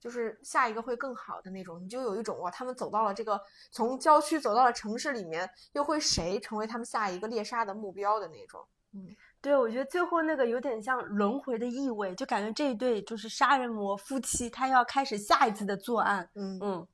[0.00, 3.40] 就是下一个会更好的那种，你就有一种哇，他们走到了这个
[3.72, 8.64] 从郊区走到了城市里面，又会谁成为他们下一个猎杀的目标的那种。
[8.92, 9.08] 嗯，
[9.40, 16.30] 对，我觉得最后那个有点像轮回的意味，就感觉这一对就是杀人魔夫妻，他要开始下一次的作案。
[16.34, 16.88] 嗯嗯，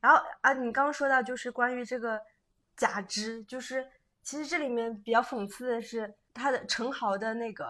[0.00, 2.20] 然后啊，你刚刚说到就是关于这个
[2.80, 3.86] 假肢，就是
[4.22, 7.66] 其实这里面比较讽刺的是，他的陈豪的那个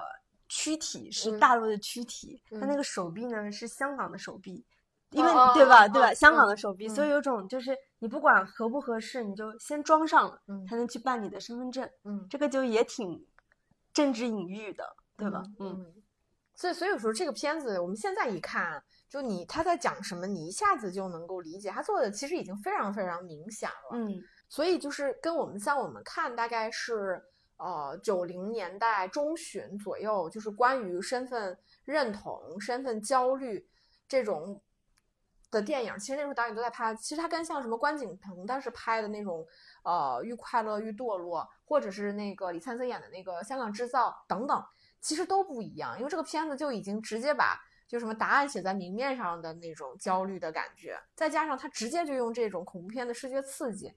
[0.49, 4.65] 躯体是嗯大陆的躯体，他那嗯个手臂呢是香港的手臂。
[5.11, 6.11] 因为哦对吧，哦对吧？
[6.11, 11.91] 哦香港嗯的手臂，嗯所以有种就是你不管合不合适，你就先装上了，嗯才能去办你的身份证。
[12.05, 13.27] 嗯，这个就也挺
[13.93, 14.85] 政治隐喻的，
[15.17, 15.43] 对吧？
[15.59, 15.93] 嗯，
[16.55, 23.99] 所以所以说这个片子我们现在一看，就你他在讲什么，你一下子就能够理解，他做的其实已经非常非常明显了。
[23.99, 27.23] 嗯所以就是跟我们像我们看大概是
[27.57, 33.67] 呃九零年代中旬左右，就是关于身份认同、身份焦虑
[34.09, 34.61] 这种
[35.51, 36.95] 的电影，其实那时候导演都在拍。
[36.97, 39.47] 其实它跟像什么关锦鹏当时拍的那种
[39.85, 44.63] 呃《愈快乐愈堕落》，或者是那个李灿森演的那个《香港制造》等等，
[45.01, 47.59] 其实都不一样，因为这个片子就已经直接把。
[47.87, 53.93] 就什么答案写在明面上的那种焦虑的感觉，再加上他直接就用这种恐怖片的视觉刺激，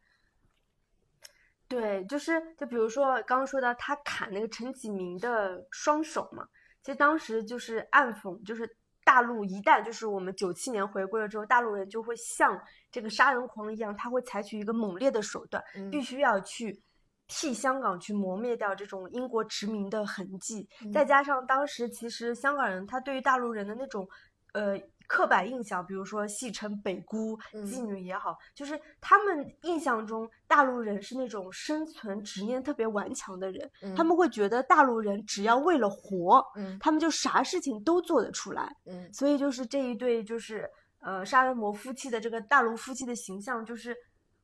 [1.73, 6.45] 对，就是就比如说刚刚说到他砍那个陈启明的双手嘛，
[6.83, 8.69] 其实当时就是暗讽，就是
[9.03, 16.79] 大陆一旦就是我们九七年回归了之后，大陆人就会像这个杀人狂一样，他会采取一个猛烈的手段，嗯必须要去
[17.27, 20.69] 替香港去磨灭掉这种英国殖民的痕迹。
[20.85, 24.07] 嗯再加上当时其实香港人他对于大陆人的那种
[24.53, 38.75] 呃刻板印象，比如说戏称北姑、嗯妓女也好，就是他们印象中大陆人是那种生存执念特别顽强的人，嗯他们会觉得大陆人只要为了活，嗯他们就啥事情都做得出来。
[38.85, 43.95] 嗯所以就是这一对就是呃杀人魔夫妻的这个大陆夫妻的形象，就是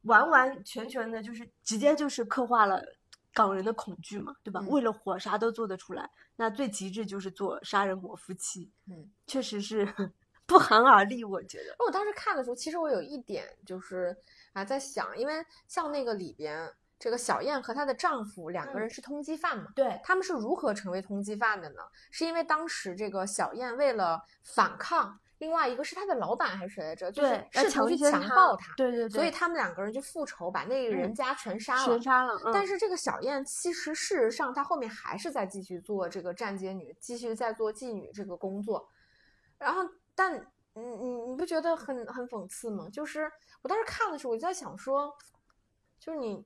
[0.03, 2.81] 完完全全的，就是直接就是刻画了
[3.33, 4.59] 港人的恐惧嘛，对吧？
[4.63, 9.09] 嗯为了活啥都做得出来，那最极致就是做杀人魔夫妻，嗯。
[9.27, 9.87] 确实是
[10.49, 11.75] 不寒而栗，我觉得。
[11.85, 14.17] 我当时看的时候，其实我有一点就是
[14.51, 21.83] 啊，在想，因为像那个里边，这个小燕和她的丈夫两个人嗯是通缉犯嘛，对，他们是如何成为通缉犯的呢？
[22.09, 31.85] 是因为当时这个小燕为了反抗，另外一个是她的老板还是谁来着，就是试图去强暴她，对对对，所以他们两个人就复仇，把那个人嗯家全杀了。
[31.85, 32.33] 全杀了。
[32.43, 38.89] 嗯、但是这个小燕其实事实上，她后面还是在继续做这个站街女，继续在做妓女这个工作。
[39.57, 39.81] 然后，
[40.19, 40.35] 但
[40.73, 42.89] 你你你不觉得很很讽刺吗？
[42.91, 45.15] 就是我当时看的时候，我就在想说，
[45.97, 46.45] 就是你，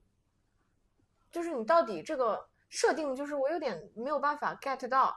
[1.32, 5.12] 就是你到底这个设定，就是我有点没有办法 get 到。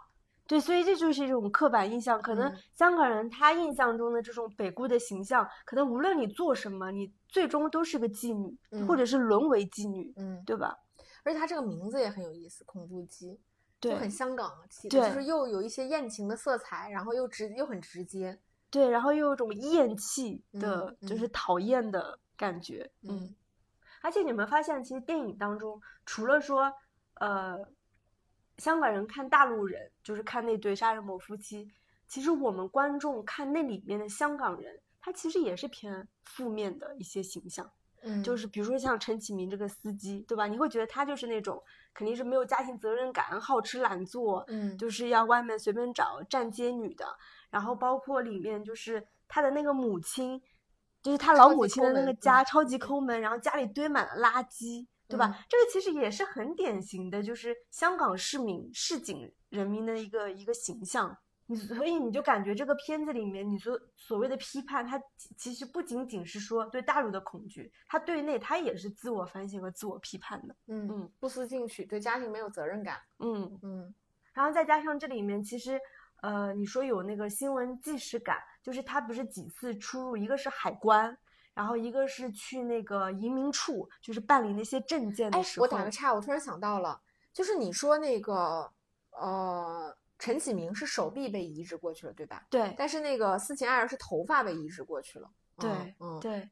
[0.47, 2.19] 对，所以这就是一种刻板印象。
[2.19, 10.75] 可能嗯香港人他印象中的这种北姑的形象，可能无论你做什么，你最终都是个妓女，嗯或者是沦为妓女，嗯，对吧？
[11.21, 13.39] 而且它这个名字也很有意思，恐怖鸡，
[13.79, 18.39] 就很香港的就是又有一些艳情的色彩，然后又直又很直接。
[18.69, 22.89] 对，然后又有一种厌弃的，嗯就是讨厌的感觉。
[23.03, 23.33] 嗯
[24.01, 26.71] 而且你们发现，其实电影当中，除了说，
[27.15, 27.57] 呃，
[28.57, 31.67] 香港人看大陆人，就是看那对杀人魔夫妻，
[32.07, 37.69] 其实我们观众看那里面的香港人，他其实也是偏负面的一些形象。
[38.03, 40.45] 嗯，就是比如说像陈启明这个司机，对吧？
[40.45, 41.61] 你会觉得他就是那种
[41.93, 47.05] 肯定是没有家庭责任感、好吃懒做，嗯，就是要外面随便找站街女的。
[47.49, 50.41] 然后包括里面就是他的那个母亲，
[51.01, 55.45] 就是他老母亲的那个家嗯超级抠门，然后家里堆满了垃圾，对吧？
[55.47, 61.17] 这个其实也是很典型的，就是香港市民市井人民的一个一个形象。
[61.49, 65.01] 你所以你就感觉这个片子里面，你所所谓的批判，它
[65.37, 70.53] 其实不仅仅是说对大陆的恐惧，它对内它也是自我反省和自我批判的。
[70.67, 72.99] 嗯嗯，不思进取，对家庭没有责任感。
[73.19, 73.95] 嗯嗯，
[74.33, 75.79] 然后再加上这里面其实，
[76.27, 81.17] 呃，你说有那个新闻纪实感，就是他不是几次出入，一个是海关，
[81.53, 85.63] 然后一个是去那个移民处，就是办理那些证件的时候。
[85.63, 86.99] 我打个岔，我突然想到了，
[87.31, 88.71] 就是你说那个，
[89.11, 89.95] 呃。
[90.19, 92.43] 陈启明是手臂被移植过去了，对吧？
[92.49, 92.73] 对。
[92.75, 95.29] 但是那个斯琴艾尔是头发被移植过去了。
[95.59, 95.69] 对，
[95.99, 96.49] 嗯，对，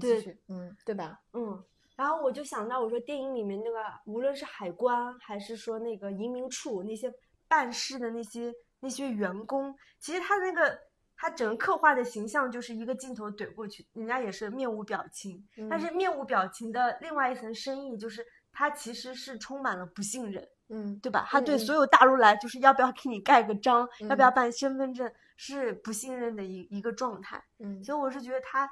[0.00, 1.20] 对，嗯，对吧？
[1.34, 1.62] 嗯。
[1.94, 7.12] 然后我就想到，我说电影里面那个，无论是海关还是说那个移民处那些
[7.46, 8.50] 办事的那些
[8.82, 10.76] 那些员工，其实他那个
[11.16, 15.42] 他整个刻画的形象就是一个镜头怼过去，人家也是面无表情。
[15.70, 20.46] 但是面无表情的另外一层深意就是，他其实是充满了不信任。
[20.68, 21.26] 嗯，对吧？
[21.28, 27.44] 他对所有大陆来，就是要不要给你盖个章，要不要办身份证，是不信任的一一个状态。
[27.58, 28.68] 嗯，所以我是觉得他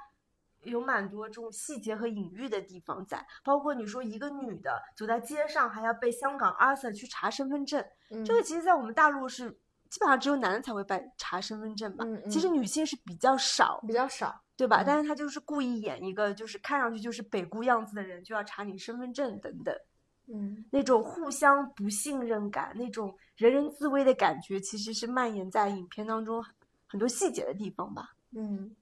[0.63, 7.85] 有蛮多这种细节和隐喻的地方在，包括你说一个女的走在街上还要被香港阿 Sir 去查身份证，
[8.25, 9.60] 这个其实在我们大陆是
[9.91, 12.07] 基本上只有男的才会办查身份证吧？
[12.31, 14.85] 其实女性是比较少，比较少，对吧？
[14.87, 19.75] 但是他就是故意演一个就是看上去就是北姑样子的人，就要查你身份证等等。
[20.29, 26.41] 嗯，那种互相不信任感，那种人人自危的感觉，其实是蔓延在影片当中
[26.87, 28.15] 很多细节的地方吧。
[28.31, 28.73] 嗯，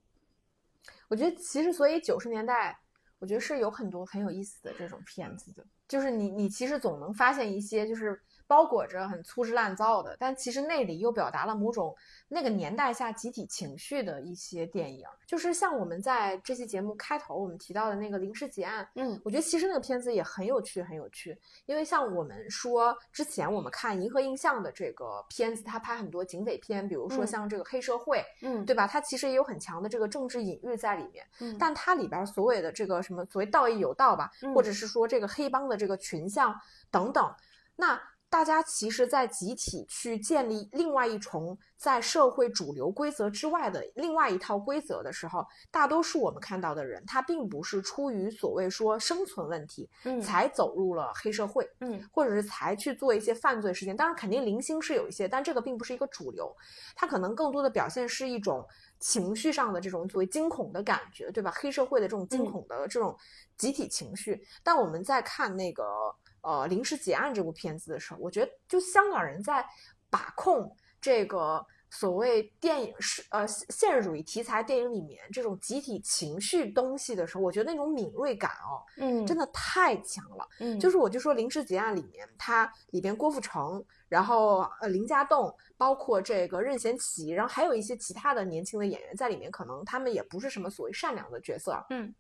[1.08, 2.78] 我觉得其实所以九十年代，
[3.18, 8.20] 我觉得是有很多很有意思的这种片子的，就是你你其实总能发现一些就是。
[8.48, 11.94] 包裹着很粗制滥造的，但其实内里又表达了某种
[12.26, 21.38] 那个年代下集体情绪的一些电影，就是像我们在这期节目开头我们提到的那个《林氏劫案》，嗯，我觉得其实那个片子也很有趣，很有趣。
[21.66, 28.86] 因为像我们说之前我们看《银河映像》的这个片子，它拍很多警匪片，比如说像这个黑社会，嗯，对吧？
[28.86, 36.58] 它其实也有很强的这个政治隐喻在里面，嗯，但它里边所谓的这个什么所谓道义有道吧，或者是说这个黑帮的这个群像
[36.90, 37.30] 等等，
[37.76, 38.00] 那。
[38.30, 53.96] 大家其实，在集体去建立另外一重在社会主流规则之外的另外一套规则的时候，大多数我们看到的人，他并不是出于所谓说生存问题，嗯，才走入了黑社会，嗯，或者是才去做一些犯罪事件。
[53.96, 56.54] 当然，肯定零星是有一些，但这个并不是一个主流，
[56.94, 58.62] 它可能更多的表现是一种
[59.00, 61.50] 情绪上的这种所谓惊恐的感觉，对吧？
[61.56, 63.16] 黑社会的这种惊恐的这种
[63.56, 64.46] 集体情绪。
[64.62, 65.82] 但我们在看那个。
[66.42, 69.64] 呃，临时结案这部片子的时候，我觉得就香港人在
[70.10, 80.46] 把控这个所谓电影是呃现实主义题材电影里面这种集体情绪东西的时候，我觉得那种敏锐感哦，嗯，真的太强了。
[80.60, 92.14] 嗯，就是我就说临时结案里面，它里边郭富城，然后呃林家栋，包括这个任贤齐，然后还有一些其他的年轻的演员在里面，可能他们也不是什么所谓善良的角色，嗯。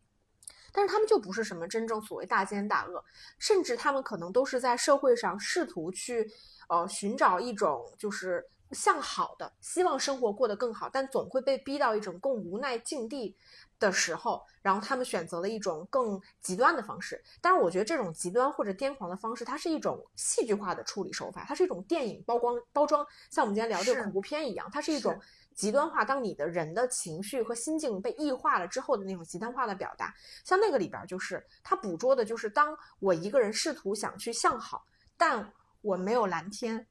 [0.72, 3.04] 但是他们就不是什么真正所谓大奸大恶，
[3.38, 6.30] 甚至他们可能都是在社会上试图去，
[6.68, 13.34] 呃，寻找一种就是向好的，希望生活过得更好，但总会被逼到一种更无奈境地
[13.78, 17.22] 的时候，然后他们选择了一种更极端的方式。
[17.40, 25.18] 但是我觉得这种极端或者癫狂的方式，它是一种戏剧化的处理手法，它是一种电影包光包装，像我们今天聊这个恐怖片一样，它是一种。
[25.58, 34.86] 极端化，当你的人的情绪和心境被异化了之后的那种极端化的表达，像那个里边就是他捕捉的，就是当我一个人试图想去向好，
[35.16, 36.86] 但我没有蓝天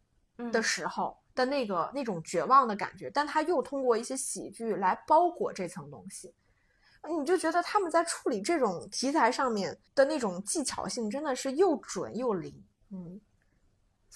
[0.52, 6.36] 的时候的那个那种绝望的感觉，但他又通过一些喜剧来包裹这层东西，
[7.18, 12.54] 你就觉得他们在处理这种题材上面的那种技巧性真的是又准又灵，
[12.92, 13.22] 嗯。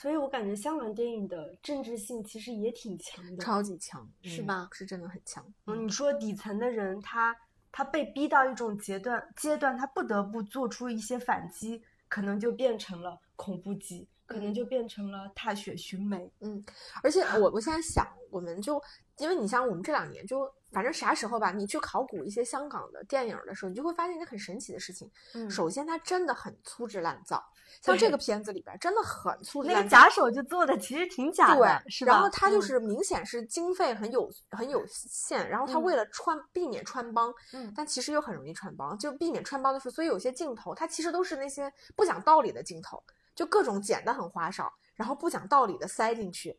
[0.01, 4.67] 所以我感觉香港电影的政治性其实也挺强的，超级强，是吧？
[4.71, 5.45] 是真的很强。
[5.67, 7.35] 嗯，你说底层的人，他
[7.71, 16.31] 他被逼到一种阶段阶段，他不得不做出一些反击，可能就变成了恐怖机，可能就变成了踏雪寻梅。
[16.39, 16.63] 嗯，
[17.03, 18.81] 而且我我现在想，我们就
[19.18, 20.51] 因为你像我们这两年就。
[20.74, 25.12] 反正啥时候吧，你去考古一些香港的电影的时候，你就会发现一个很神奇的事情。
[25.34, 27.43] 嗯，首先它真的很粗制滥造，
[27.82, 29.80] 像这个片子里边真的很粗制滥造。
[29.80, 32.14] 那个假手就做的其实挺假的，是吧？
[32.14, 43.03] 然后它就是明显是经费很有很有限，然后它为了穿避免穿帮，嗯，但其实又很容易穿帮，就避免穿帮的时候，所以有些镜头它其实都是那些不讲道理的镜头，
[43.36, 46.57] 就各种剪的很花哨，然后不讲道理的塞进去，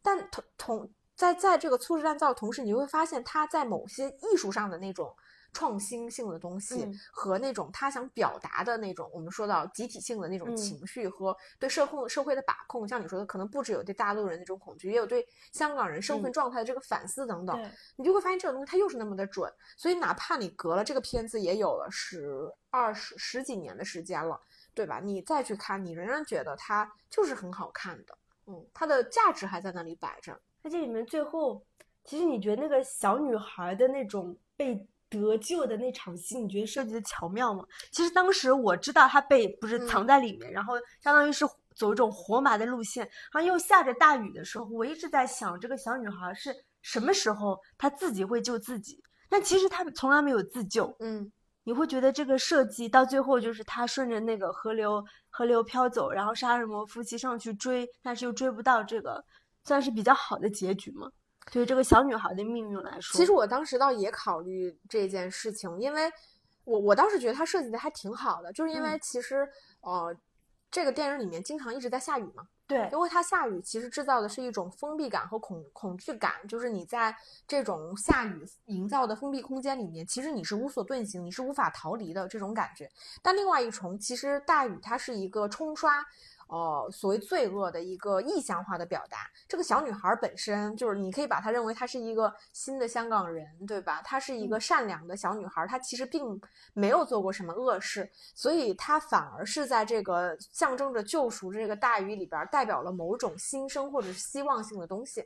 [0.00, 0.90] 但同同。
[1.20, 5.14] 在在这个粗制滥造的同时，你会发现他在某些艺术上的那种
[5.52, 17.54] 创新性的东西嗯和那种他想表达的那种，我们说到集体性的那种嗯情绪和对社控社会的把控，像你说的，可能不只有对大陆人那种恐惧，也有对香港人身份嗯状态的这个反思等等。
[17.54, 24.40] 对，你就会发现这种东西它又是那么的准，所以哪怕你隔了这个片子也有了十二十十几年的时间了，
[24.72, 25.00] 对吧？
[25.04, 28.16] 你再去看，你仍然觉得它就是很好看的，
[28.46, 30.40] 嗯，它的价值还在那里摆着。
[30.62, 31.64] 那这里面最后，
[32.04, 37.64] 其实你觉得那个小女孩的那种被得救的那场戏，你觉得设计的巧妙吗？
[37.90, 41.44] 其实当时我知道她被不是嗯藏在里面，然后相当于是
[41.74, 49.02] 走一种活埋的路线，然后又下着大雨的时候，我一直在想这个小女孩是什么时候她自己会救自己？
[49.28, 51.30] 但其实她从来没有自救，嗯，
[51.64, 59.24] 你会觉得这个设计到最后就是他顺着那个河流河流飘走，然后杀人魔夫妻上去追，但是又追不到，这个
[59.64, 61.10] 算是比较好的结局吗？
[61.50, 66.10] 对于这个小女孩的命运来说，其实我当时倒也考虑这件事情，因为
[66.64, 69.48] 我我当时觉得它设计的还挺好的，就是因为嗯其实、
[69.80, 70.14] 呃，
[70.70, 77.16] 这个电影里面经常一直在下雨嘛，对因为它下雨其实制造的是一种封闭感和恐恐惧感，就是你在
[77.48, 82.88] 这种下雨营造的封闭空间里面，其实你是无所遁形，你是无法逃离的这种感觉。
[83.22, 86.06] 但另外一重，其实大雨它是一个冲刷。
[86.50, 94.02] 呃，所谓罪恶的一个意象化的表达，这个小女孩本身就是，你可以把她认为她是一个新的香港人，对吧？
[94.02, 96.40] 她是一个善良的小女孩，她其实并
[96.74, 105.24] 没有做过什么恶事，所以她反而是在这个象征着救赎这个大鱼里边，代表了某种新生或者是希望性的东西。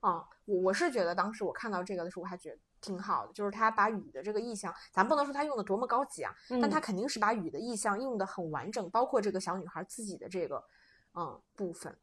[0.00, 10.62] 啊、我我是觉得当时我看到这个的时候，我还觉得挺好的，就是他把雨的这个意象，咱不能说他用的多么高级啊，但他嗯肯定是把雨的意象用的很完整，包括这个小女孩自己的这个
[11.14, 11.96] 嗯部分。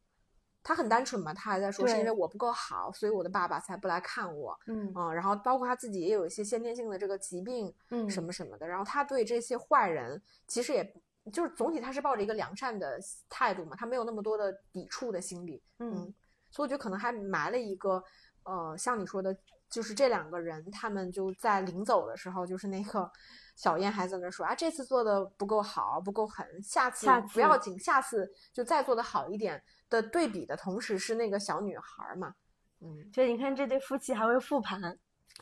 [0.64, 4.56] 他很单纯嘛，他还在说是因为我不够好，所以我的爸爸才不来看我。
[4.68, 8.68] 嗯嗯，然后包括他自己也有一些先天性的这个疾病，嗯什么什么的。
[8.68, 10.94] 然后他对这些坏人，其实也
[11.32, 12.96] 就是总体他是抱着一个良善的
[13.28, 15.60] 态度嘛，他没有那么多的抵触的心理。
[15.80, 16.14] 嗯
[16.52, 18.00] 所以我觉得可能还埋了一个，
[18.44, 19.36] 呃，像你说的，
[19.72, 23.10] 就是这两个人他们就在临走的时候，就是那个
[23.56, 29.60] 小燕还在那说啊，这次做的不够好，不够狠，下次下不要紧，下次就再做的好一点。
[29.90, 32.32] 的对比的同时是那个小女孩儿嘛，
[32.80, 34.80] 嗯，所以你看这对夫妻还会复盘，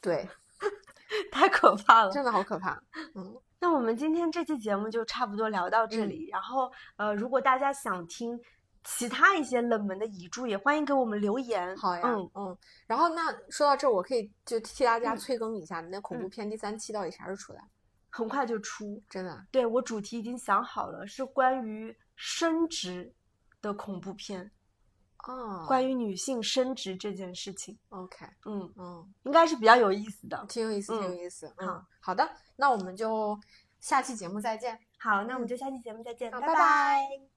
[0.02, 0.28] 对，
[1.30, 2.10] 太可怕了。
[2.10, 2.72] 真的好可怕。
[3.14, 6.28] 嗯，那我们今天这期节目就差不多聊到这里。
[6.30, 8.36] 然后，呃，如果大家想听
[8.84, 11.76] 其他一些冷门的遗著，也欢迎给我们留言。
[11.76, 12.58] 好呀，嗯，嗯。
[12.86, 17.62] 然后那说到这儿，我可以就替大家嗯催更一下，你那恐怖嗯片第三期到底啥时候出来？
[18.08, 19.02] 很快就出。
[19.08, 19.46] 真的？
[19.50, 23.12] 对我主题已经想好了，是关于生殖
[23.62, 24.50] 的恐怖片，
[25.28, 27.78] 哦，关于女性生殖这件事情。
[27.90, 30.44] OK，嗯，嗯，应该是比较有意思的。
[30.48, 31.46] 挺有意思，挺有嗯意思。
[31.48, 33.38] 好嗯，好的，那我们就
[33.78, 34.78] 下期节目再见。
[34.98, 37.29] 好，那我们嗯就下期节目再见，拜拜